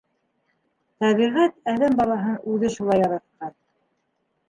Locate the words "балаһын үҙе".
2.01-2.75